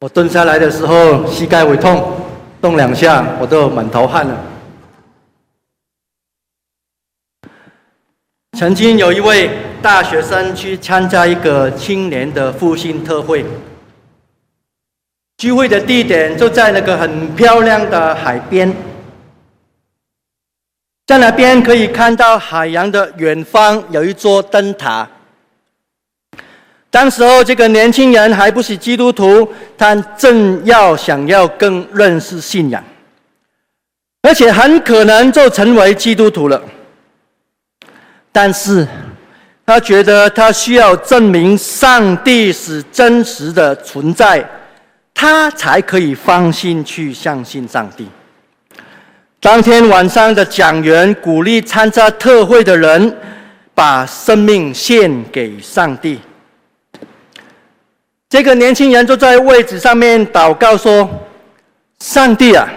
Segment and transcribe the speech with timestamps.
[0.00, 2.10] 我蹲下来的时候，膝盖会痛，
[2.58, 4.44] 动两下我都满头汗了。
[8.58, 9.50] 曾经有一位
[9.82, 13.44] 大学生去参加一个青年的复兴特会，
[15.36, 18.74] 聚会的地点就在那个很漂亮的海边，
[21.08, 25.06] 在那边可以看到海洋的远方有一座灯塔。
[26.90, 29.48] 当时候这个年轻人还不是基督徒，
[29.78, 32.82] 他正要想要更认识信仰，
[34.22, 36.60] 而且很可能就成为基督徒了。
[38.32, 38.86] 但是，
[39.64, 44.44] 他觉得他需要证明上帝是真实的存在，
[45.14, 48.08] 他才可以放心去相信上帝。
[49.38, 53.16] 当天晚上的讲员鼓励参加特会的人，
[53.74, 56.20] 把生命献给上帝。
[58.30, 61.10] 这个年轻人就在位置上面祷告说
[61.98, 62.72] ：“上帝啊，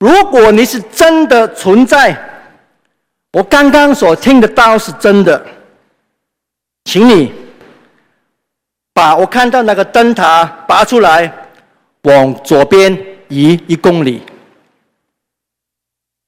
[0.00, 2.18] 如果你是真的存在，
[3.32, 5.46] 我刚刚所听的道是真的，
[6.84, 7.32] 请你
[8.92, 11.32] 把我看到那个灯塔拔出来，
[12.02, 12.92] 往左边
[13.28, 14.20] 移一公里。”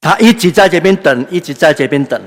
[0.00, 2.22] 他一直在这边等，一直在这边等。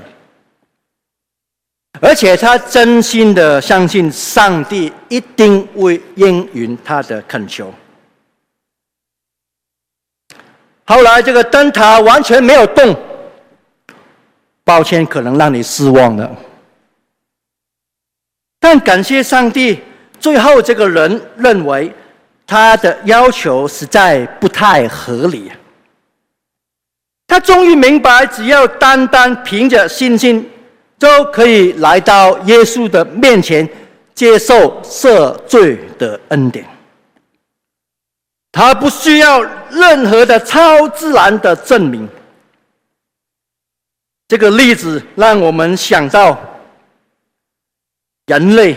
[1.98, 7.72] 而且他真心的相信上帝一定会应允他的恳求。
[10.84, 12.96] 后来这个灯塔完全没有动，
[14.64, 16.30] 抱歉，可能让你失望了。
[18.58, 19.80] 但感谢上帝，
[20.18, 21.92] 最后这个人认为
[22.46, 25.50] 他的要求实在不太合理。
[27.26, 30.48] 他终于明白，只要单单凭着信心。
[31.00, 33.66] 都可以来到耶稣的面前，
[34.14, 36.64] 接受赦罪的恩典。
[38.52, 42.06] 他不需要任何的超自然的证明。
[44.28, 46.38] 这个例子让我们想到，
[48.26, 48.76] 人类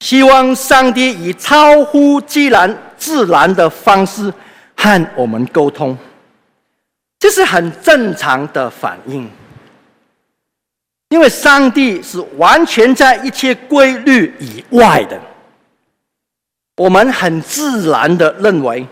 [0.00, 4.32] 希望上帝以超乎自然、自然的方式
[4.76, 5.96] 和我们沟通，
[7.18, 9.30] 这是很正常的反应。
[11.12, 15.20] 因为上帝是完全在一切规律以外的，
[16.78, 18.86] 我们很自然的认为，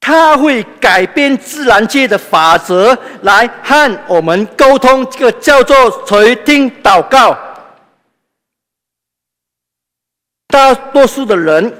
[0.00, 7.34] 他会改变自然界的法则来和我们沟通，这个叫做垂听祷告。
[10.48, 11.72] 大多数的人，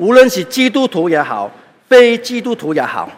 [0.00, 1.50] 无论是基督徒也好，
[1.86, 3.10] 非基督徒也好，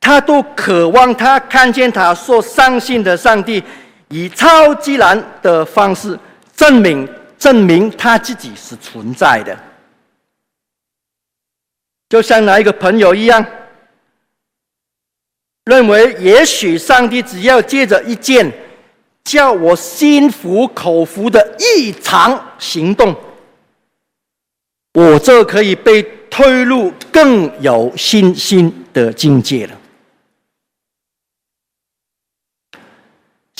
[0.00, 3.62] 他都渴望他看见他所相信的上帝。
[4.10, 6.18] 以超自然的方式
[6.54, 9.58] 证明证明他自己是存在的，
[12.08, 13.44] 就像那一个朋友一样，
[15.64, 18.52] 认为也许上帝只要借着一件
[19.22, 23.14] 叫我心服口服的异常行动，
[24.94, 29.79] 我就可以被推入更有信心的境界了。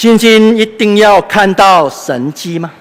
[0.01, 2.73] 信心一定要看到神迹吗？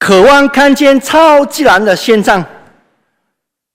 [0.00, 2.44] 渴望看见超自然的现象，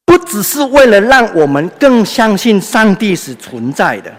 [0.03, 4.13] 不只是为了让我们更相信上帝是存在的，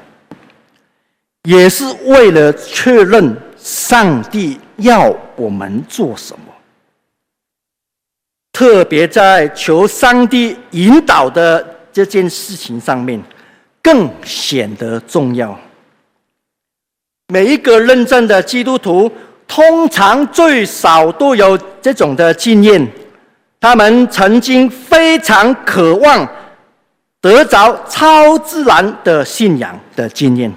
[1.43, 6.47] 也是为了确认上帝要我们做什么。
[8.53, 13.23] 特别在求上帝引导的这件事情上面，
[13.83, 15.61] 更显得重要。
[17.29, 19.11] 每一个认证的基督徒，
[19.49, 22.87] 通常最少都有这种的经验。
[23.59, 26.29] 他们曾经非常渴望
[27.23, 30.53] 得着超自然的信仰的经验。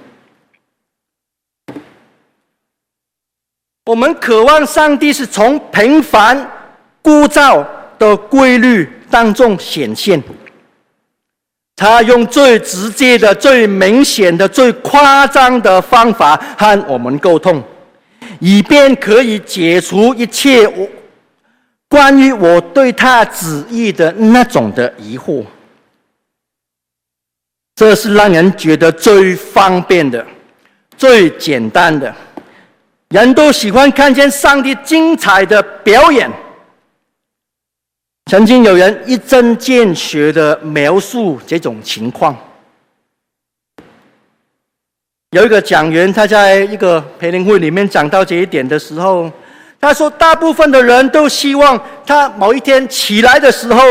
[3.85, 6.37] 我们渴望上帝是从平凡、
[7.01, 7.65] 枯燥
[7.97, 10.21] 的规律当中显现。
[11.77, 17.63] 他用最直接的、最明显的、最夸张的方法和我们沟通，
[18.39, 20.89] 以便可以解除一切我
[21.87, 25.45] 关于我对他旨意的那种的疑惑。
[27.75, 30.25] 这是让人觉得最方便的、
[30.97, 32.11] 最简单的。
[33.09, 36.27] 人都喜欢看见上帝精彩的表演。
[38.27, 42.35] 曾经有人一针见血的描述这种情况。
[45.31, 49.31] 有一个讲员，他在一个培灵会里面讲到这一点的时候，
[49.79, 53.81] 他说，大部分的人都希望他某一天起来的时候，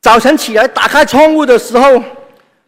[0.00, 2.02] 早晨起来打开窗户的时候，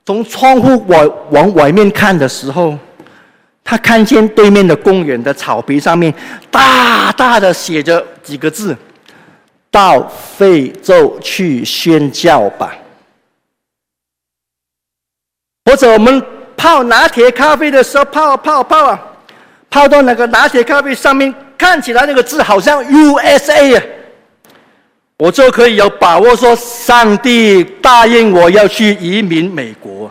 [0.06, 2.78] 从窗户往往外面看的时候，
[3.64, 6.14] 他看见对面的公园的草皮上面
[6.48, 8.76] 大大的写着几个字
[9.74, 12.72] ：“到非洲去宣教吧。”
[15.66, 16.22] 或者我们
[16.56, 19.02] 泡拿铁咖啡的时候，泡啊泡啊泡啊，
[19.68, 23.82] 泡到那个拿铁咖啡上面看起来那个字好像 USA 啊，
[25.16, 30.08] 我就可以有把握说，上帝答应我要去移民美国。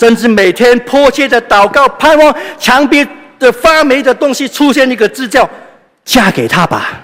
[0.00, 3.06] 甚至每天迫切的祷告，盼望墙壁
[3.38, 5.48] 的发霉的东西出现一个字叫
[6.02, 7.00] “嫁给他吧”。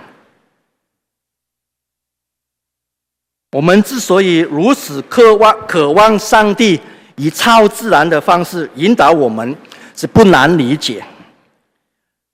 [3.52, 6.78] 我们之所以如此渴望渴望上帝
[7.16, 9.56] 以超自然的方式引导我们，
[9.96, 11.02] 是不难理解。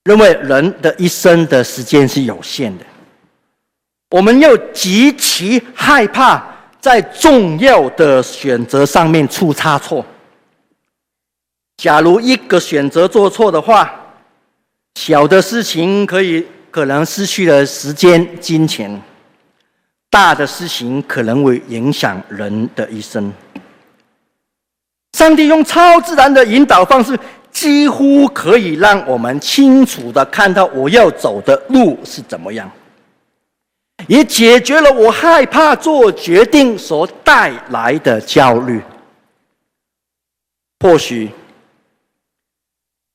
[0.04, 2.84] 认为人的一生的时间是有限的，
[4.10, 6.44] 我们又极其害怕
[6.80, 10.04] 在重要的选择上面出差错。
[11.78, 13.90] 假如一个选择做错的话，
[14.96, 19.00] 小的事情可以可能失去了时间、金钱；
[20.14, 23.32] 大的事情可能会影响人的一生。
[25.18, 27.18] 上帝用超自然的引导方式，
[27.50, 32.70] 几乎可以让我们清楚地看到我要走的路是怎么样，
[34.06, 38.80] 也解决了我害怕做决定所带来的焦虑。
[40.78, 41.28] 或许。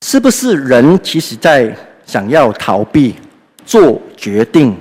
[0.05, 1.75] 是不是人其实在
[2.05, 3.15] 想要逃避
[3.65, 4.75] 做决定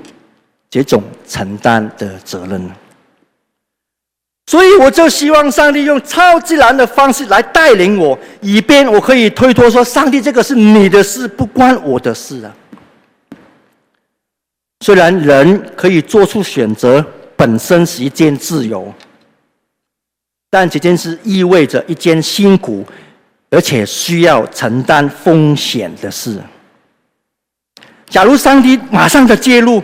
[0.71, 2.71] 这种承担的责任？
[4.47, 12.55] 所以我就希望上帝用超自然的方式来带领我，以便我可以推脱说：“上帝，这个是你的事，不关我的事啊。”
[14.81, 17.05] 虽然人可以做出选择，
[17.37, 18.93] 本身是一件自由，
[20.49, 22.87] 但这件事意味着一件辛苦。
[23.51, 26.39] 而且需要承担风险的事。
[28.05, 29.83] 假如上帝马上的介入，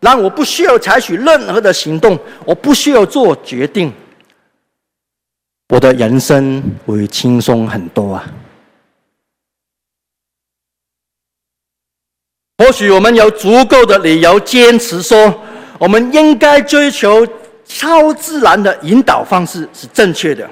[0.00, 3.92] 让我不需要采取任何的行动，我不需要做决定，
[5.68, 8.26] 我的人生会轻松很多啊。
[12.58, 15.42] 或许我们有足够的理由坚持说，
[15.78, 17.26] 我们应该追求
[17.64, 20.48] 超自然的引导方式是正确的。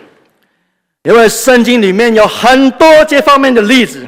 [1.05, 4.07] 因为圣经里面有很多这方面的例子，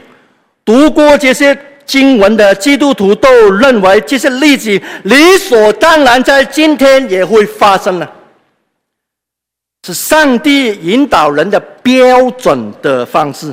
[0.65, 1.57] 读过这些
[1.91, 8.09] 经文的基督徒都认为这些例子理所当然，在今天也会发生了，
[9.85, 13.53] 是上帝引导人的标准的方式。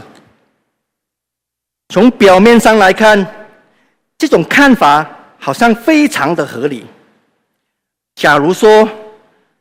[1.89, 3.25] 从表面上来看，
[4.19, 5.03] 这种看法
[5.39, 6.85] 好像非常的合理。
[8.13, 8.87] 假如说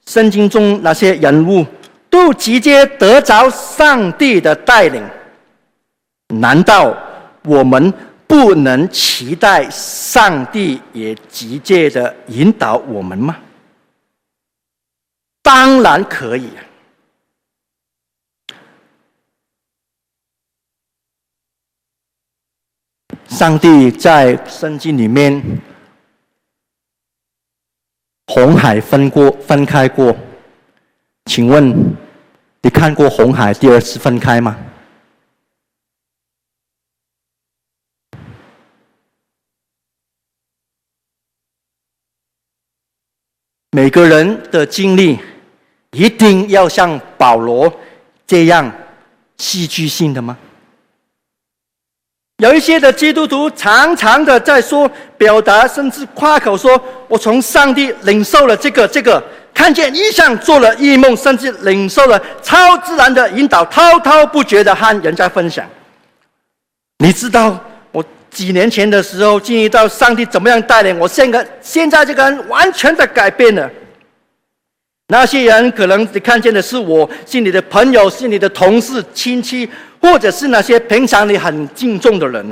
[0.07, 1.65] 圣经中那些人物，
[2.11, 5.03] 都直接得着上帝的带领，
[6.29, 6.95] 难道
[7.43, 7.91] 我们
[8.27, 13.37] 不能期待上帝也直接的引导我们吗？
[15.43, 16.51] 当然可以。
[23.29, 25.61] 上帝在圣经里面，
[28.29, 30.17] 红海分过，分开过。
[31.27, 31.97] 请问，
[32.63, 34.57] 你看过红海第二次分开吗？
[43.77, 45.19] 每个人的经历
[45.91, 47.71] 一定要像保罗
[48.27, 48.73] 这样
[49.37, 50.35] 戏剧性的吗？
[52.39, 65.69] 有一些的基督徒常常的在说、表达，甚至夸口说：“我从上帝领受了这个、这个。”看见异象，做了异梦，甚至领受了超自然的引导，滔滔不绝的和人家分享。
[66.97, 67.63] 你知道，
[68.37, 73.67] 几年前的时候，经历到上帝怎么样带领我，现在现在这个人完全的改变了。
[75.09, 79.67] 那些人可能你看见的是我，是你的朋友，是你的同事、亲戚，
[80.03, 82.47] 或者是那些平常你很敬重的人。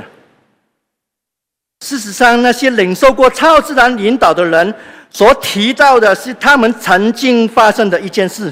[1.85, 4.73] 事实上，那些领受过超自然引导的人。
[5.11, 8.51] 所提到的是他们曾经发生的一件事，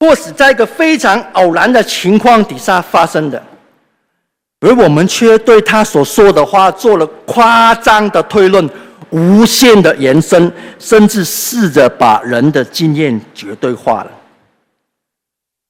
[0.00, 3.40] 或是在一个非常偶然的情况底下发生的，
[4.64, 8.66] 而我们却对他所说的话做了夸张的推论、
[9.10, 14.10] 无限的延伸，甚至试着把人的经验绝对化了，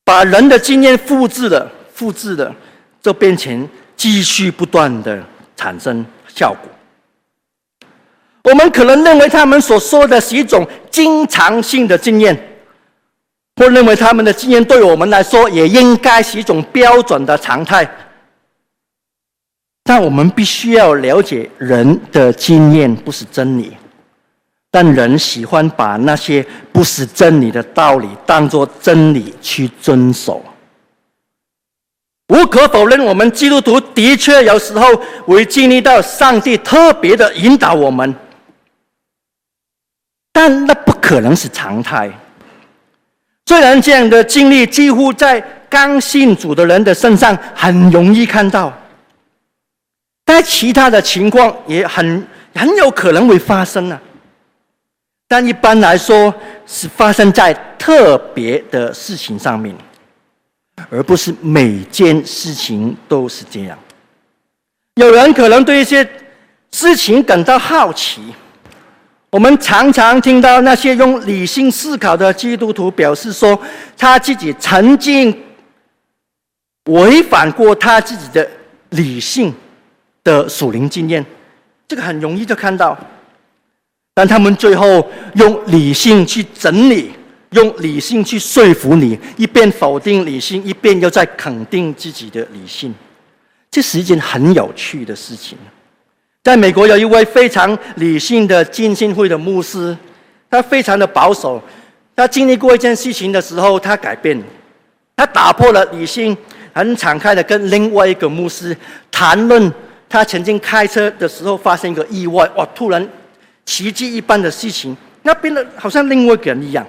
[0.05, 2.55] 把人的经验复制了、复制了，
[3.03, 5.21] 就变成继续不断的
[5.57, 6.71] 产生效果。
[8.45, 12.39] 我们可能认为他们所说的是一种经常性的经验，
[13.57, 17.91] 或认为他们的经验对我们来说也应该是一种标准的常态。
[19.87, 23.77] 但我们必须要了解，人的经验不是真理，
[24.71, 30.43] 但人喜欢把那些不是真理的道理当作真理去遵守。
[32.29, 34.89] 无可否认，我们基督徒的确有时候
[35.27, 38.15] 会经历到上帝特别的引导我们，
[40.33, 42.11] 但那不可能是常态。
[43.45, 45.39] 虽然这样的经历几乎在
[45.69, 48.73] 刚信主的人的身上很容易看到。
[50.35, 52.27] 但其他的情况也很
[52.57, 54.03] 很有可能会发生、啊，
[55.29, 56.35] 但一般来说
[56.67, 59.73] 是发生在特别的事情上面，
[60.91, 63.79] 而不是每件事情都是这样。
[64.97, 66.05] 有人可能对一些
[66.73, 68.21] 事情感到好奇，
[69.31, 73.57] 我们常常听到那些用理性思考的基督徒表示说，
[73.97, 75.45] 他自己曾经
[76.87, 78.51] 违反过他自己的
[78.91, 79.55] 理性。
[80.25, 81.25] 的属灵经验，
[81.87, 82.99] 这个很容易就看到，
[84.15, 87.13] 但他们最后用理性去整理，
[87.51, 92.93] 用理性去说服你，一边否定理性，一边又在肯定自己的理性，
[93.71, 95.59] 这是一件很有趣的事情。
[96.43, 99.97] 在美国有一位非常理性的浸信会的牧师，
[100.51, 101.63] 他非常的保守，
[102.17, 104.43] 他经历过一件事情的时候，他改变，
[105.17, 106.37] 他打破了理性，
[106.73, 108.75] 很敞开的跟另外一个牧师
[109.11, 109.73] 谈论。
[110.15, 112.65] 他曾经开车的时候发生一个意外，哇！
[112.73, 113.05] 突然
[113.65, 116.87] 奇迹一般的事情，那变得好像另外一个人一样。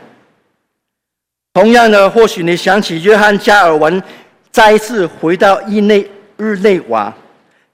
[1.51, 4.03] 同样的，或许你想起约翰加尔文
[4.51, 7.12] 再次回到日内日内瓦，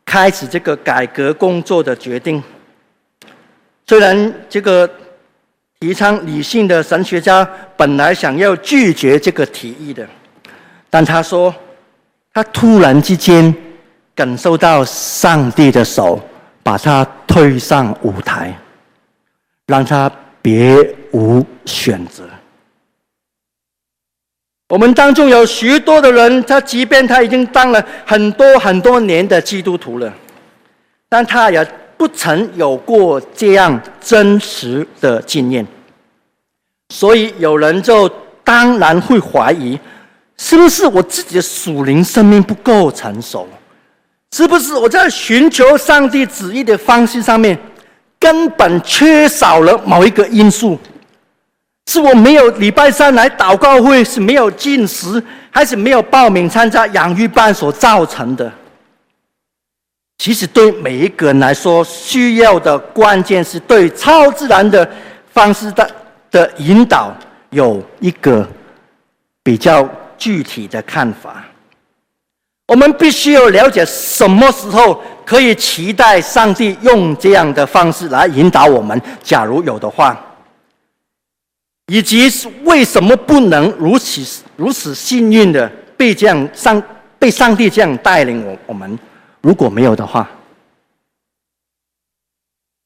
[0.05, 2.41] 开始这个改革工作的决定。
[3.86, 4.89] 虽然这个
[5.81, 10.08] 提倡理性的神学家本来想要拒绝这个提议的，
[10.89, 11.53] 但他说，
[12.34, 13.53] 他突然之间。
[14.22, 16.20] 感受到上帝的手
[16.62, 18.56] 把他推上舞台，
[19.66, 20.12] 让他
[20.44, 20.78] 别
[21.12, 22.24] 无选择。
[24.70, 30.13] 我们当中有许多的人，他即便他已经当了很多很多年的基督徒了，
[31.10, 35.66] 但他也不曾有过这样真实的经验。
[36.90, 38.08] 所以有人就
[38.44, 39.80] 当然会怀疑，
[40.38, 43.48] 是不是我自己的属灵生命不够成熟？
[44.32, 47.58] 是不是我在寻求上帝旨意的方式上面，
[48.20, 50.80] 根本缺少了某一个因素？
[51.88, 58.50] 是我没有礼拜三来祷告会，是没有进食，还是没有报名参加养育班所造成的？
[60.18, 64.90] 其实对每一个人来说，需要的关键是对超自然的
[65.34, 65.92] 方式的
[66.30, 67.14] 的引导
[67.50, 68.48] 有一个
[69.44, 71.44] 比较具体的看法。
[72.72, 80.18] 我们必须要了解什么时候可以期待上帝用这样的方式来引导我们，假如有的话，
[81.88, 82.32] 以及
[82.63, 86.82] 为什么不能如此如此幸运的被这样上
[87.20, 88.98] 被上帝这样带领我我们，
[89.42, 90.32] 如果没有的话，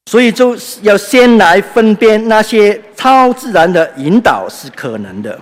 [0.06, 5.40] 所以就要先来分辨那些超自然的引导是可能的。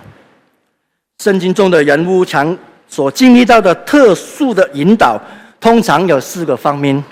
[1.17, 2.55] 圣经中的人物常。
[2.87, 5.21] 所经历到的特殊的引导，
[5.59, 7.03] 通常有四个方面。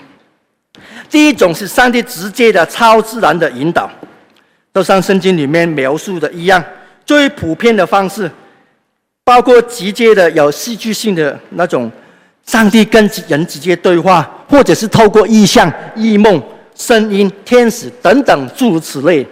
[1.10, 3.90] 第一种是上帝直接的超自然的引导，
[4.72, 6.62] 都像圣经里面描述的一样。
[7.04, 8.30] 最普遍的方式，
[9.22, 11.90] 包括直接的有戏剧性的那种，
[12.46, 16.42] 上帝跟人直接对话，或者是透过异象、异梦、
[16.74, 19.26] 声音、天使等等诸如此类。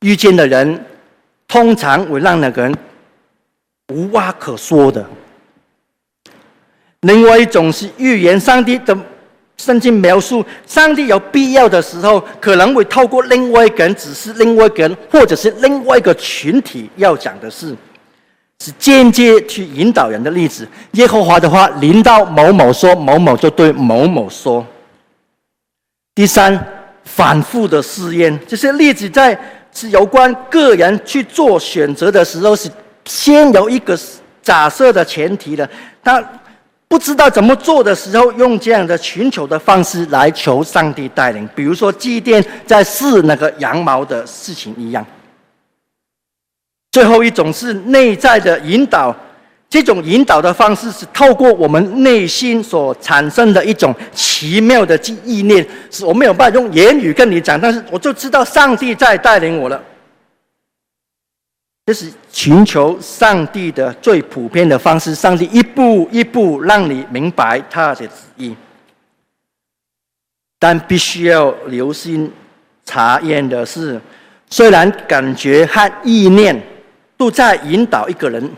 [0.00, 0.84] 遇见的人，
[1.48, 2.76] 通常会让那个人。
[3.92, 5.04] 无话可说的。
[7.00, 8.96] 另外一种是预言，上帝的
[9.58, 17.76] 圣经描述，上帝有必要的时候，可能会透过另外一个人指示另外一个人，或者是另外一个群体要讲的事，
[18.58, 20.66] 是间接去引导人的例子。
[20.92, 24.66] 耶和华的话临到某某说，某某就对某某说。
[26.14, 26.58] 第三，
[27.04, 29.38] 反复的试验，这些例子在
[29.74, 32.70] 是有关个人去做选择的时候是。
[33.06, 33.98] 先有一个
[34.42, 35.68] 假设的前提的，
[36.02, 36.22] 他
[36.86, 45.04] 不知道怎么做的时候，用这样的寻求的方式来求上帝带领，比如说祭奠在试那个羊毛的事情一样。
[46.92, 49.12] 最后一种是内在的引导，
[49.68, 59.82] 这种引导的方式是透过我们内心所产生的一种奇妙的记忆念，是我没有办法用言语跟你讲，但是我就知道上帝在带领我了。
[61.86, 68.56] 这是寻求上帝的最普遍的方式，上帝一步一步让你明白他的旨意，
[70.58, 72.32] 但必须要留心
[72.86, 74.00] 查验的是，
[74.48, 76.58] 虽然感觉和意念
[77.18, 78.50] 都在引导一个人，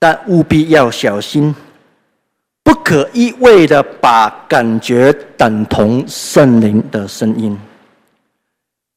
[0.00, 1.54] 但务必要小心，
[2.64, 7.56] 不可一味的把感觉等同圣灵的声音。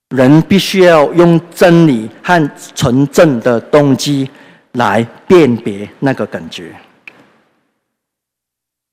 [0.09, 4.29] 人必须要用真理和纯正的动机
[4.73, 6.73] 来辨别那个感觉。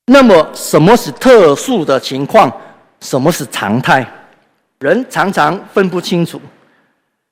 [0.07, 2.51] 那么，什么是特殊的情况？
[2.99, 4.05] 什么是常态？
[4.79, 6.39] 人常常分不清楚。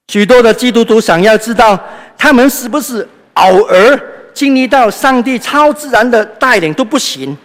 [0.07, 1.77] 许多的基督徒想要知道，
[2.17, 3.99] 他们是不是偶尔
[4.33, 7.37] 经历到上帝超自然的带领都不行。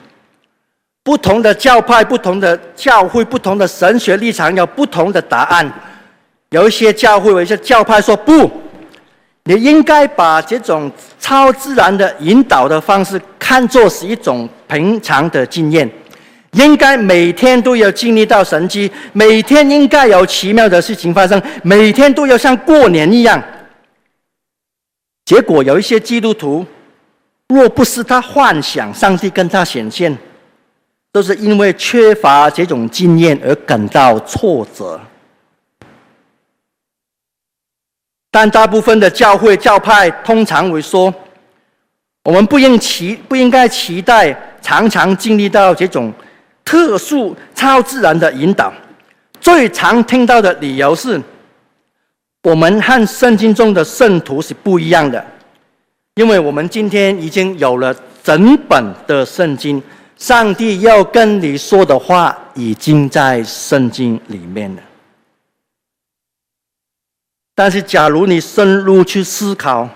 [1.02, 5.70] 不同的教派、不同的教会、不同的神学立场，有不同的答案。
[6.50, 8.50] 有一些教会，有一些教派说不，
[9.44, 10.90] 你应该把这种
[11.20, 15.90] 超自然的引导的方式看作是一种平常的经验，
[16.52, 23.42] 应该每天都要经历到神迹，每天应该有奇妙的事情发生，每天都要像过年一样。
[25.26, 26.64] 结果有一些基督徒，
[27.48, 30.16] 若不是他幻想上帝跟他显现，
[31.12, 34.98] 都是因为缺乏这种经验而感到挫折。
[38.30, 41.12] 但大部分的教会教派通常会说，
[42.24, 46.12] 我们不应期不应该期待常常经历到这种
[46.64, 48.72] 特殊超自然的引导。
[49.40, 51.20] 最常听到的理由是，
[52.42, 55.24] 我们和圣经中的圣徒是不一样的，
[56.16, 59.82] 因为我们今天已经有了整本的圣经，
[60.18, 64.82] 上帝要跟你说的话已经在圣经里面了。
[67.60, 69.88] 但是，假如你深入去思考，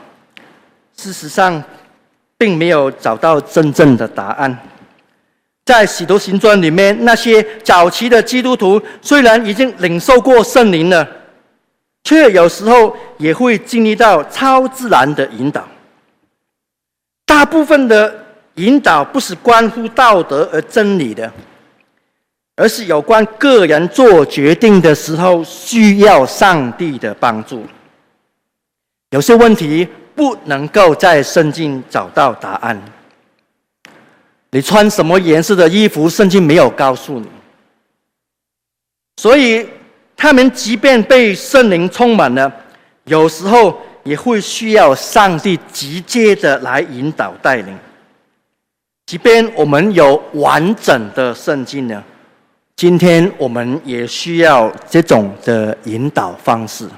[0.97, 1.63] 事实上，
[2.37, 4.59] 并没有找到真正的答案。
[5.65, 11.07] 在《使徒行传》里面，那些早期的基督徒虽然已经领受过圣灵了，
[12.03, 15.65] 却有时候也会经历到超自然的引导。
[17.25, 18.13] 大部分的
[18.57, 21.33] 引导不是关乎道德而真理的。
[22.57, 27.65] 而是有关个人做决定的时候需要上帝的帮助。
[29.11, 32.81] 有些问题不能够在圣经找到答案。
[34.51, 37.27] 你穿什么颜色的衣服，圣经没有告诉你。
[39.17, 39.67] 所以，
[40.15, 42.53] 他们即便被圣灵充满了，
[43.05, 47.79] 有时候也会需要上帝直接的来引导带领。
[49.07, 52.03] 即便我们有完整的圣经呢？
[52.77, 56.89] 今天我们也需要这种的引导方式。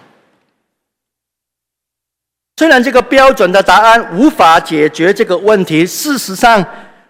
[2.56, 6.64] 虽然这个标准的答案无法解决这个问题，事实上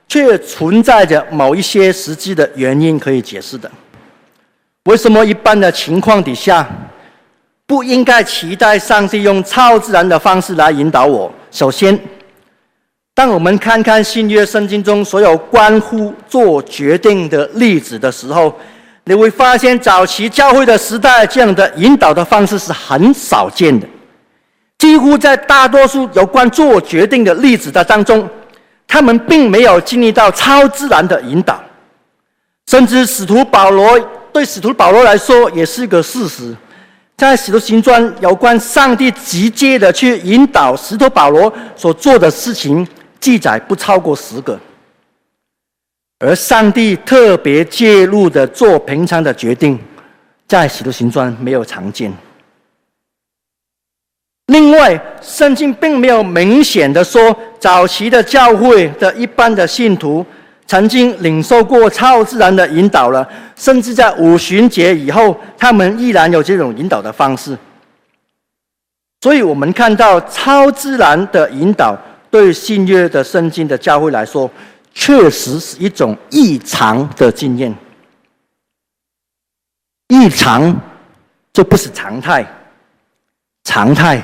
[0.09, 3.71] 却存在着某一些实际的原因可以解释的。
[4.85, 6.67] 为什么一般的情况底下
[7.67, 11.33] 不应该期待上帝用超自然的方式来引导我？
[11.51, 11.99] 首先，
[13.15, 18.53] 当我们看看新约圣经中所有关乎做决定的例子的时候，
[19.05, 23.87] 你会发现早期教会的时代，这样的引导的方式是很少见的。
[24.79, 28.29] 几乎在大多数有关做决定的例子的当中，
[28.89, 31.63] 他们并没有经历到超自然的引导。
[32.67, 33.97] 甚至使徒保罗，
[34.33, 36.53] 对使徒保罗来说也是一个事实，
[37.17, 42.85] 在使徒行传有关上帝直接的去引导使徒保罗所做的事情。
[43.25, 44.61] 记载不超过十个，
[46.19, 49.79] 而上帝特别介入的做平常的决定，
[50.47, 52.13] 在使徒行传没有常见。
[54.49, 60.23] 另外，圣经并没有明显的说，早期的教会的一般的信徒
[60.67, 67.57] 曾经领受过超自然的引导了，甚至在五旬节以后，他们依然有这种引导的方式。
[69.23, 71.99] 所以我们看到超自然的引导。
[72.35, 74.51] 对新约的圣经的教会来说，
[74.93, 77.73] 确实是一种异常的经验。
[80.09, 80.77] 异常
[81.53, 82.45] 就不是常态，
[83.63, 84.21] 常态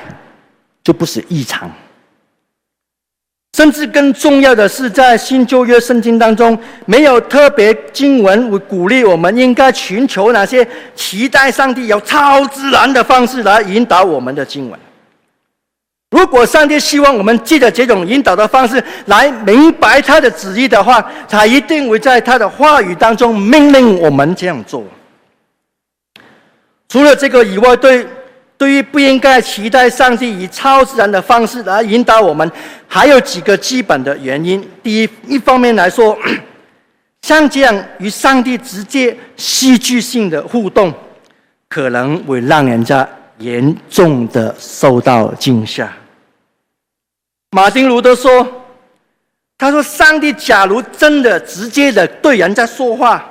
[0.82, 1.70] 就不是异常。
[3.56, 14.80] 甚至更重要的是，在新旧约圣经当中，没有特别经文会鼓励我们应该寻求那些期待上帝有超自然的方式来引导我们的经文。
[16.10, 24.84] 如果上帝希望我们借着这种引导的方式来明白他的旨意的话，他一定会在他的话语当中命令我们这样做。
[26.88, 28.04] 除了这个以外，对
[28.58, 32.50] 对于不应该期待上帝以超自然的方式来引导我们，
[32.88, 34.68] 还有几个基本的原因。
[34.82, 36.18] 第一，一方面来说，
[37.22, 40.92] 像这样与上帝直接戏剧性的互动，
[41.68, 45.88] 可能会让人家严重的受到惊吓。
[47.52, 48.46] 马丁路德说
[49.58, 53.28] ：“他说，上帝假如真的直接的对人在说话，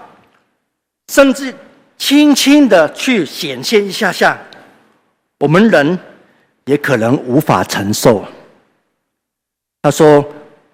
[1.10, 1.53] 甚至
[1.97, 4.38] 轻轻的去显现一下下，
[5.39, 5.97] 我们人
[6.65, 8.25] 也可能无法承受。”
[9.82, 10.23] 他说：“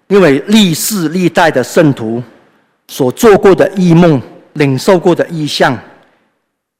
[0.10, 2.24] 因为历世历代的圣徒
[2.88, 4.20] 所做过的异梦、
[4.54, 5.78] 领受过的异象，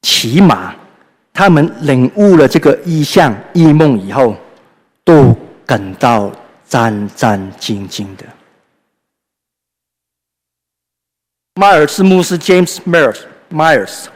[0.02, 0.74] 起码
[1.32, 4.34] 他们领悟了这个异象、异梦以后，
[5.04, 5.32] 都
[5.64, 6.28] 感到。”
[6.68, 8.24] 战战兢兢的。
[11.54, 14.06] 迈尔斯牧师 James Myers Myers，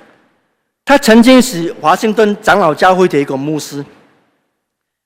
[0.84, 3.84] 他曾经是华盛顿长老教会的一个牧师。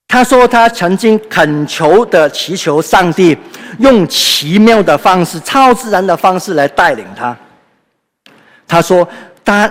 [0.09, 3.37] 他说，他曾经恳求的祈求上帝
[3.79, 7.37] 用奇妙的方式、超自然的方式来带领他。
[8.67, 9.07] 他说，
[9.43, 9.71] 当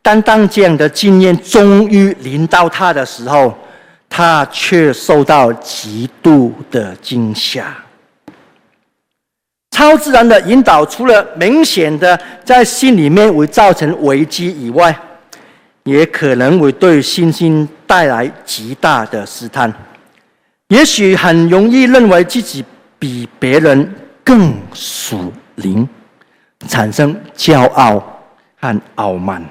[0.00, 3.56] 当当这样的经验终于临到他的时候。
[4.10, 7.74] 他却受到极度的惊吓。
[9.70, 14.94] 超自然的引导，除了明显的在心里面会造成危机以外，
[15.84, 19.72] 也可能会对信心带来极大的试探。
[20.68, 22.62] 也许很容易认为自己
[22.98, 25.88] 比别人更属灵，
[26.68, 28.22] 产生骄傲
[28.60, 29.42] 和傲慢。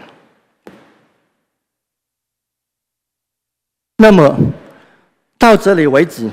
[4.01, 4.33] 那么
[5.37, 6.29] 到这里为止，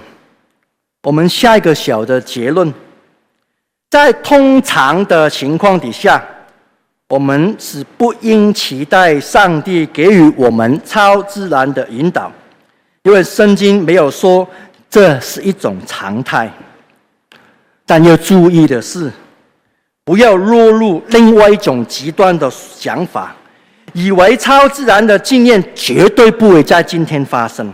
[1.02, 2.72] 我们下一个小的结论：
[3.90, 6.24] 在通常的情况底下，
[7.09, 12.31] 我们是不应期待上帝给予我们超自然的引导，
[13.02, 14.48] 因为圣经没有说
[14.88, 16.48] 这是一种常态。
[17.85, 19.11] 但要注意的是，
[20.05, 23.35] 不要落入另外一种极端的想法。
[23.96, 27.72] 以为超自然的经验绝对不会在今天发生。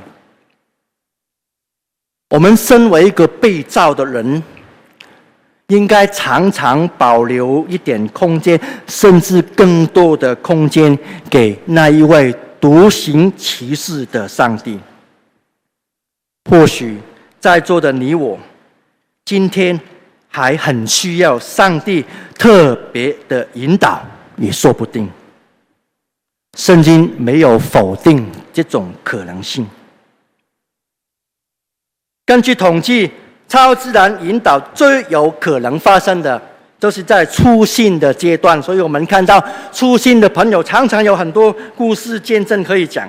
[2.30, 4.40] 我们身为一个被造的人，
[5.66, 10.96] 应该常常保留一点空间，甚至更多的空间
[11.28, 14.78] 给那一位独行其事的上帝。
[16.48, 16.98] 或许
[17.40, 18.38] 在座的你我，
[19.24, 19.78] 今天
[20.28, 22.04] 还很需要上帝
[22.38, 24.00] 特别的引导，
[24.36, 25.10] 也说不定。
[26.58, 29.66] 圣经没有否定这种可能性。
[32.26, 33.10] 根据统计，
[33.48, 36.40] 超自然引导最有可能发生的，
[36.78, 38.62] 就是在初信的阶段。
[38.62, 43.08] 所以我们看到初信的朋友常常有很多故事见证可以讲，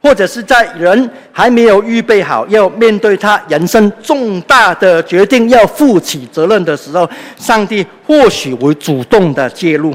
[0.00, 9.94] 或者是在人还没有预备好要面对他人生重大的决定，要负起责任的时候，上帝或许会主动的介入。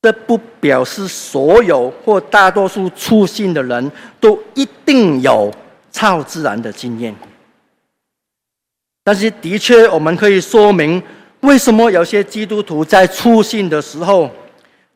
[0.00, 5.52] 这不表示所有或大多数初信的人都一定有
[5.90, 7.12] 超自然的经验，
[9.02, 11.02] 但是的确，我们可以说明
[11.40, 14.30] 为什么有些基督徒在出信的时候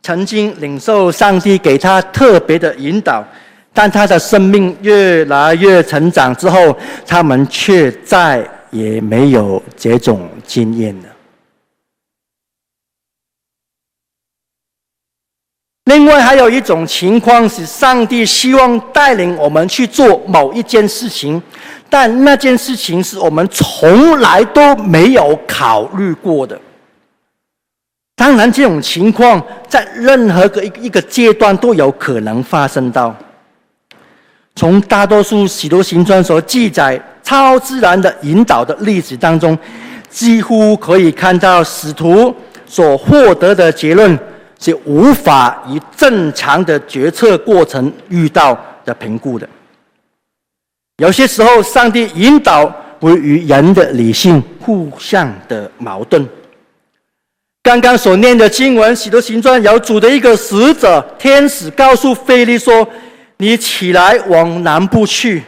[0.02, 3.24] 曾经领受上帝给他特别的引导，
[3.72, 11.08] 但他的生命越来越成长之后，他们却再也没有这种经验了。
[15.86, 21.42] 另外还有一种情况是，上帝希望带领我们去做某一件事情，
[21.90, 26.58] 但那件事情是我们从来都没有考虑过的。
[28.14, 33.14] 当然，这种情况在任何个一一个阶段都有可能发生到。
[34.54, 39.58] 从大多数使徒行传所记载超自然的引导的例子当中，
[40.08, 42.32] 几乎可以看到使徒
[42.66, 44.16] 所获得的结论。
[44.62, 49.48] 是无法以正常的决策过程遇到的评估的。
[50.98, 56.24] 有些时候，上帝引导会与人的理性互相的矛盾。
[57.64, 62.86] 刚刚所念的经文，许多形状有主的一个使者天使告诉腓力说
[63.38, 65.42] ：“你起来往南部去，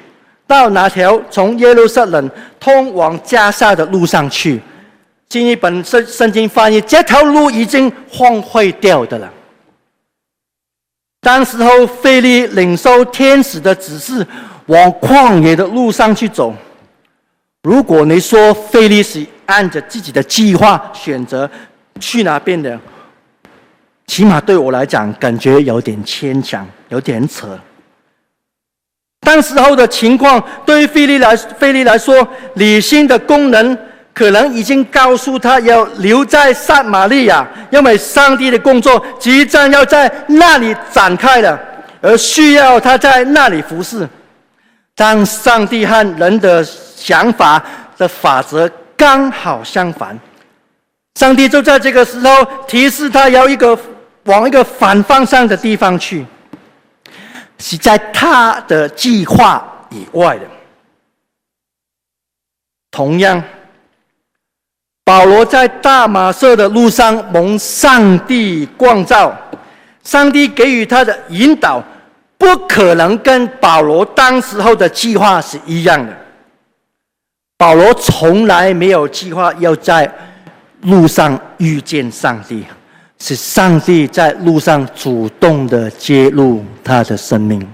[0.44, 4.60] 到哪条从耶路撒冷通往加沙的路上去。”
[5.28, 9.32] 新一本圣圣经翻译，这条路已经荒废掉的了。
[11.20, 14.24] 当时候，费利领受天使的指示，
[14.66, 16.54] 往旷野的路上去走。
[17.62, 21.50] 如果你说费利是按着自己的计划选择
[21.98, 22.78] 去哪边的，
[24.06, 27.58] 起码对我来讲，感觉有点牵强，有点扯。
[29.20, 33.76] 当时候的情况，对于腓力来费利来说，理性的功能
[34.14, 41.60] 可能已经告诉他要留在撒玛利亚，因为上帝的工作即将要在那里展开了，
[42.00, 44.08] 而需要他在那里服侍。
[44.94, 47.60] 当上帝和人的想法
[47.98, 50.16] 的法则刚好相反，
[51.16, 53.76] 上帝就在这个时候提示他要一个
[54.26, 56.24] 往一个反方向的地方去，
[57.58, 60.46] 是在他的计划以外的。
[62.92, 63.42] 同样，
[65.04, 69.36] 保罗在大马色的路上蒙上帝光照，
[70.02, 71.82] 上帝给予他的引导，
[72.38, 76.16] 不可能跟保罗当时候的计划是一样的。
[77.58, 80.10] 保罗从来没有计划要在
[80.80, 82.64] 路上遇见上帝，
[83.18, 87.66] 是上帝在路上主动的介入他的生命。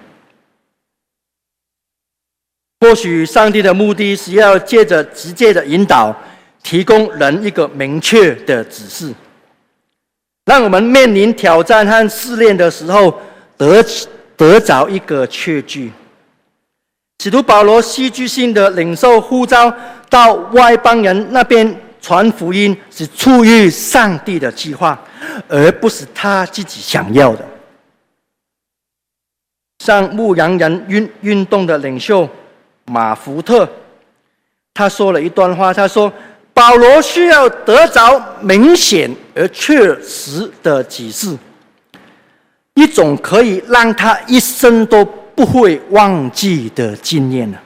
[2.80, 6.14] 或许上帝的目的是要借着直接的引导，
[6.62, 9.12] 提供人一个明确的指示，
[10.44, 13.20] 让我们面临挑战和试炼的时候
[13.56, 13.84] 得
[14.36, 15.92] 得着一个确据。
[17.22, 19.70] 使徒保罗戏剧性的领受呼召，
[20.08, 24.98] 到外邦人那边传福音，是出于上帝的计划，
[25.46, 27.44] 而不是他自己想要的。
[29.80, 32.28] 像牧羊人运运动的领袖
[32.86, 33.68] 马福特，
[34.72, 36.10] 他说了一段话，他说
[36.60, 41.34] ：“保罗需要得着明显而确实的启示，
[42.74, 45.02] 一种可以让他一生都。”
[45.40, 47.56] 不会忘记的经验呢？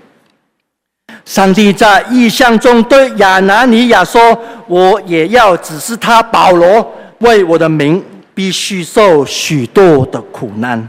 [1.25, 4.21] 上帝在异象中对亚拿尼亚说
[4.69, 8.01] ：“我也要指示他保罗，为我的名
[8.33, 10.89] 必须受许多的苦难。”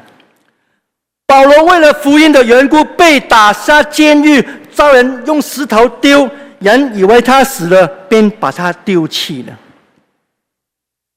[1.25, 6.29] 保罗为了福音的缘故被打下监狱，遭人用石头丢，
[6.65, 9.55] 人以为他死了，便把他丢弃了。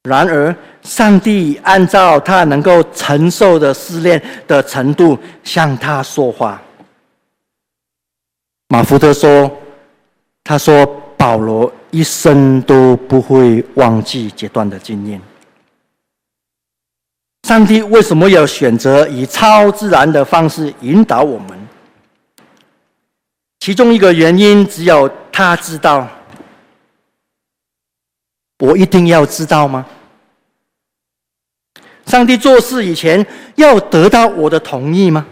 [0.02, 6.60] 然而，上帝按照他能够承受的试炼的程度向他说话。
[8.68, 9.50] 马福特说
[10.44, 10.84] ：“他说
[11.16, 15.18] 保罗一生都不会忘记这段的经验。
[17.44, 21.58] 上帝为什么要选择以超自然的方式引导我们？
[23.60, 26.08] 其中一个原因只有他知道。
[28.58, 29.86] 我一定要知道吗？”
[32.06, 33.24] 上帝做事以前
[33.54, 35.24] 要得到我的同意吗？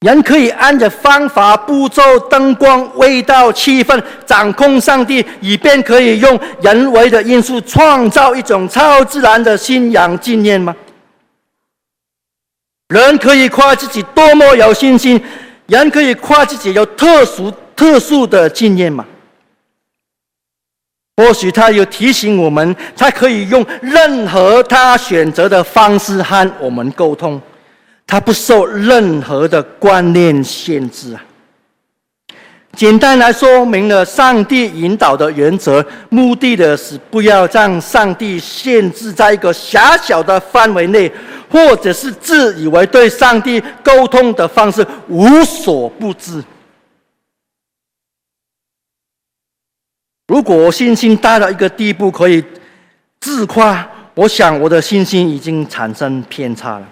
[0.00, 10.76] 人可以按着方法、步骤、灯光、味道、气氛掌控上帝，以便可以用人为的因素创造一种超自然的信仰经验吗？
[12.88, 15.20] 人可以夸自己多么有信心，
[15.66, 19.04] 人可以夸自己有特殊、特殊的经验嘛？
[21.16, 27.40] 或许他有提醒我们，他可以用任何他选择的方式和我们沟通，
[28.06, 31.24] 他不受任何的观念限制啊。
[32.74, 41.10] 简单来说明了上帝引导的原则，目的的是不要让上帝限制在一个狭小的范围内，
[41.50, 46.42] 或者是自以为对上帝沟通的方式无所不知。
[50.28, 52.42] 如果我信心大到一个地步可以
[53.20, 56.88] 自夸，我想我的信心已经产生偏差了。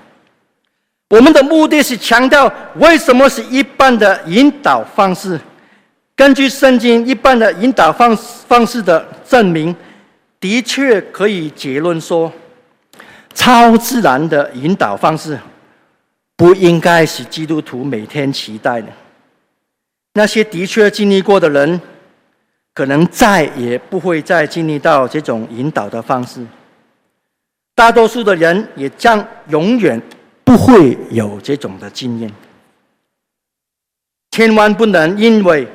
[1.08, 5.40] 我们的目的是强调为什么是一般的引导方式。
[6.22, 9.74] 根据圣经一般的引导方方式的证明，
[10.38, 12.32] 的确可以结论说，
[13.34, 15.36] 超自然的引导方式
[16.36, 18.86] 不应该是基督徒每天期待的。
[20.12, 21.80] 那些的确经历过的人。
[22.72, 26.42] 可能再也不会再经历到这种引导的方式，
[27.74, 30.00] 大多数的人也将永远
[30.42, 32.32] 不会有这种的经验。
[34.30, 35.68] 千万不能因为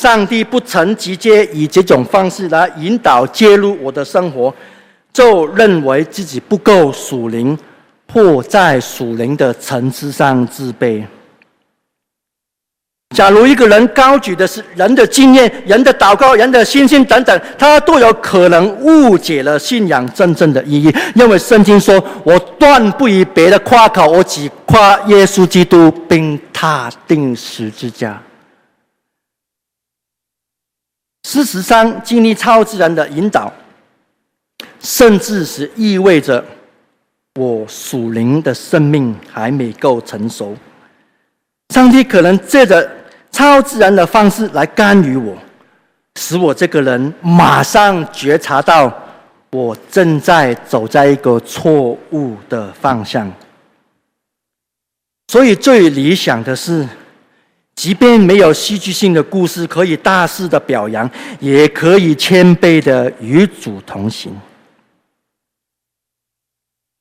[0.00, 4.54] 上帝不曾直接以这种方式来引导介入我的生活，
[5.12, 7.58] 就认为自己不够属灵，
[8.12, 11.02] 或在属灵的层次上自卑。
[13.16, 20.94] 假如一个人高举的是人的经验、人的祷告、人的信心等等，他都有可能误解了信仰真正的意义。
[21.16, 28.22] 因为圣经说：“我断不以别的夸口，我只夸耶稣基督，并他钉十字架。”
[31.28, 33.52] 事实上，经历超自然的引导，
[34.80, 36.42] 甚至是意味着
[37.34, 40.56] 我属灵的生命还没够成熟。
[41.74, 42.90] 上帝可能借着
[43.30, 45.36] 超自然的方式来干预我，
[46.18, 48.90] 使我这个人马上觉察到
[49.50, 53.30] 我正在走在一个错误的方向。
[55.30, 56.88] 所以最理想的是，
[57.78, 64.36] 即便没有戏剧性的故事可以大肆的表扬，也可以谦卑的与主同行。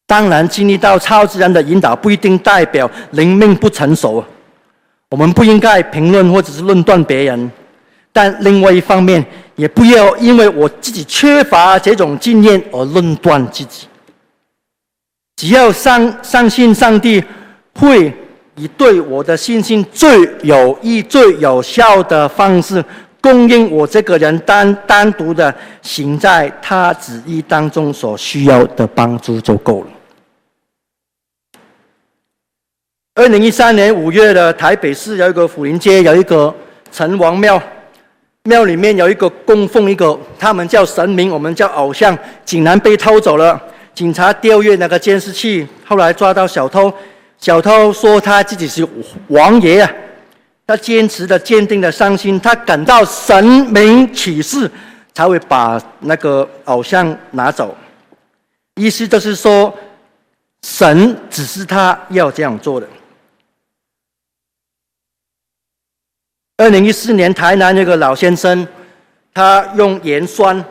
[0.06, 4.24] 当然，经历到超自然的引导，不一定代表灵命不成熟。
[5.10, 7.52] 我们不应该评论或者是论断别人，
[8.14, 13.88] 但另外一方面，也不要因为我自己缺乏这种经验而论断自己。
[15.38, 17.24] 只要相相信上帝
[17.74, 18.14] 会
[18.58, 22.84] 以对我的信心最有益、最有效的方式
[23.22, 29.88] 供应我这个人单单独的行在他旨意当中所需要的帮助就够了。
[33.14, 36.54] 二零一三年五月的台北市有一个府林街，有一个
[36.92, 37.62] 城隍庙，
[38.44, 43.62] 庙里面有一个供奉一个，他们叫神明，我们叫偶像，竟然被偷走了。
[43.94, 46.92] 警察调阅那个监视器，后来抓到小偷。
[47.40, 48.88] 小偷说他自己是
[49.28, 49.92] 王爷啊，
[50.66, 54.70] 他坚持的、坚定的相信，他感到神明启示，
[55.14, 57.78] 才会把那个偶像拿走。
[58.76, 59.74] 意思就是说，
[60.64, 62.88] 神只是他要这样做的。
[66.58, 68.68] 二零一四年，台南那个老先生，
[69.32, 70.66] 他用盐酸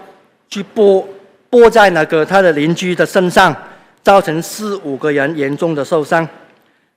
[0.48, 1.08] 去泼
[1.48, 3.54] 泼在那个他的邻居的身上，
[4.02, 6.28] 造成四五个人严重的受伤。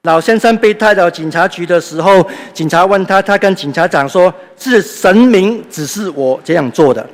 [0.04, 7.06] 老先生被带到警察局的时候，警察问他，他跟警察讲说：“是神明指示我这样做的。”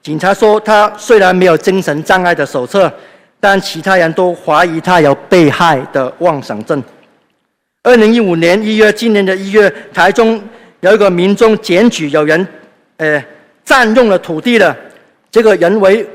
[0.00, 2.92] 警察说，他虽然没有精神障碍的手册，
[3.40, 6.80] 但其他人都怀疑他有被害的妄想症。
[7.82, 10.40] 二零一五年一月，今年的一月，台中
[10.80, 12.46] 有一个民众检举有人，
[12.98, 13.22] 呃，
[13.64, 14.76] 占用了土地了，
[15.28, 16.06] 这个人为，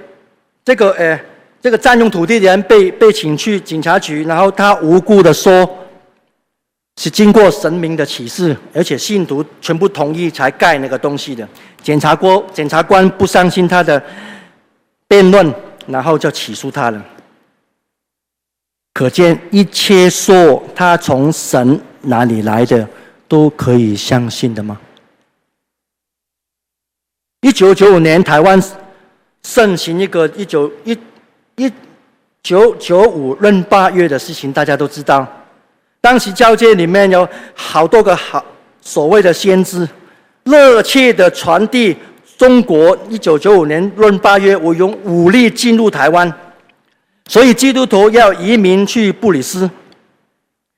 [0.64, 1.20] 这个呃，
[1.64, 5.66] 这个占用土地的人被被请去警察局，然后他无辜的说，
[6.98, 11.48] 是经过神明的启示，而且信徒全部同意才盖那个东西的。
[11.82, 14.04] 检察官检察官不相信他的
[15.08, 15.56] 辩论，
[15.88, 17.02] 然后就起诉他了。
[18.94, 22.86] 可见一切说他从神哪里来的，
[23.30, 24.78] 都可以相信的吗？
[27.40, 28.62] 一九九五年，台湾
[29.44, 30.98] 盛行一个一九一
[31.56, 31.72] 一
[32.42, 35.26] 九九五闰八月的事情，大家都知道。
[36.02, 38.44] 当时教界里面有好多个好
[38.82, 39.88] 所谓的先知，
[40.44, 41.96] 热切的传递
[42.38, 46.32] 中国一九九五年闰八月，我用武力进入台湾。
[47.28, 49.70] 所以基督徒要移民去布里斯，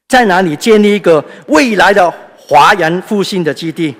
[0.07, 3.95] 在哪里建立一个未来的华人复兴的基地？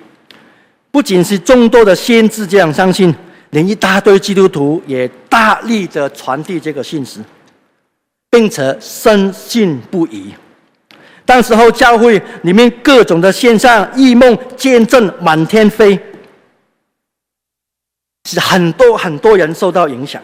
[0.92, 3.14] 不仅是众多的先知这样相信，
[3.56, 7.24] 连一大堆基督徒也大力的传递这个信息，
[8.30, 10.34] 并且深信不疑。
[11.24, 15.98] 当时候教会里面各种的现象异梦见证满天飞，
[18.26, 20.22] 是很多很多人受到影响。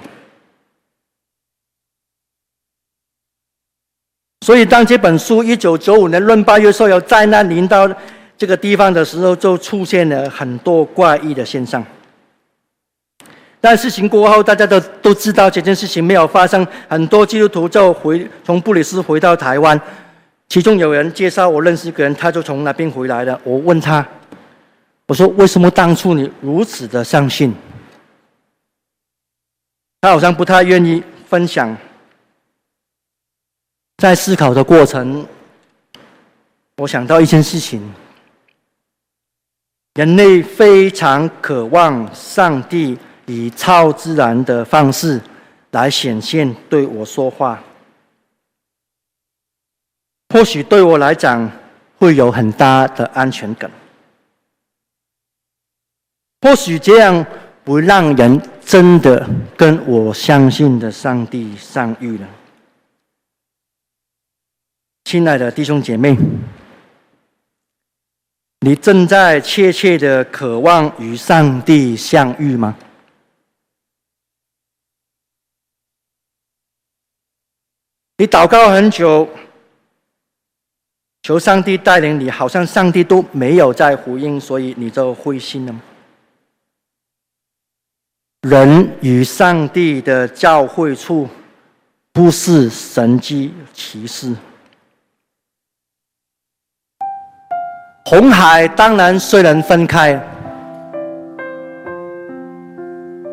[4.46, 7.90] 所以，当这本书一九九五年闰八月说有灾难临到
[8.38, 11.82] 这个地方的时候，就出现了很多怪异的现象。
[13.64, 16.68] 但事情过后，大家都都知道这件事情没有发生。
[16.90, 19.80] 很多基督徒就回从布里斯回到台湾，
[20.50, 23.40] 其中有人介绍我认识一个人，他就从那边回来了。
[23.44, 24.04] 我问他，
[25.06, 27.54] 我说：“为什么当初你如此的相信？”
[30.02, 31.78] 他好像不太愿意分享。
[33.98, 35.24] 在思考的过程，
[36.78, 37.94] 我想到一件事情：
[39.94, 42.98] 人类非常渴望上帝
[43.32, 45.22] 以超自然的方式
[45.72, 47.64] 来显现对我说话。
[50.34, 51.50] 或许对我来讲
[51.98, 53.72] 会有很大的安全感，
[56.42, 57.26] 或许这样
[57.64, 62.28] 不让人真的跟我相信的上帝相遇了。
[65.06, 66.18] 亲爱的弟兄姐妹，
[68.62, 72.78] 你正在切切的渴望与上帝相遇吗？
[78.22, 79.28] 你祷告很久，
[81.24, 85.82] 求上帝带领你，好像上帝都没有在回应，所以你就灰心了吗？
[88.42, 91.28] 人与上帝的交汇处，
[92.14, 94.36] 不是神迹奇事。
[98.06, 100.14] 红海当然虽然分开，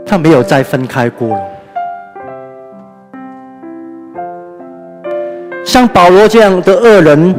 [0.06, 1.57] 他没有再分开过了。
[5.68, 7.34] 像保罗这样的恶人，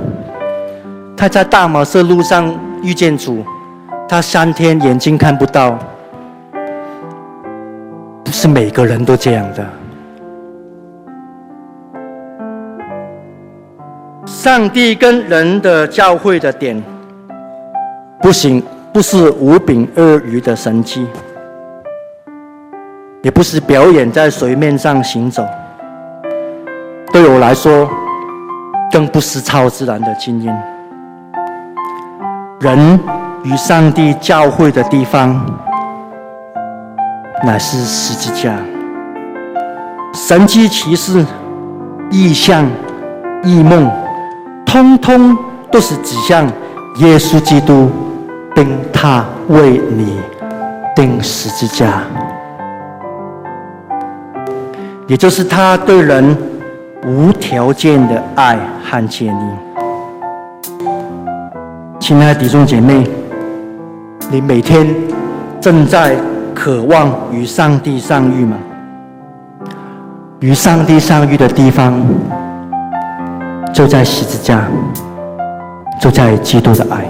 [1.17, 3.43] 他在大马色路上遇见主，
[4.07, 5.79] 他三天眼睛看不到。
[8.23, 9.65] 不是每个人都这样的。
[14.27, 16.79] 上帝跟人的交汇的点，
[18.21, 18.61] 不行，
[18.93, 21.07] 不是五柄鳄鱼的神迹，
[23.23, 25.43] 也不是表演在水面上行走。
[27.11, 27.89] 对我来说，
[28.91, 30.63] 更不是超自然的经验。
[32.59, 32.99] 人
[33.43, 35.39] 与上帝交汇的地方。
[37.41, 38.53] 乃是十字架，
[40.13, 41.25] 神迹奇事、
[42.11, 42.67] 异象、
[43.45, 43.89] 异梦，
[44.65, 45.37] 通通
[45.71, 46.45] 都是指向
[46.97, 47.89] 耶稣基督，
[48.53, 50.19] 钉他为你
[50.93, 52.03] 钉十字架，
[55.07, 56.37] 也就是他对人
[57.05, 59.41] 无条件的爱和建立。
[61.99, 63.07] 亲爱的弟兄姐妹，
[64.31, 64.87] 你每天
[65.61, 66.15] 正在。
[66.51, 68.57] 渴望与上帝相遇吗？
[70.41, 71.93] 与上帝相遇的地方，
[73.73, 74.67] 就在十字架，
[76.01, 77.05] 就在基督的爱。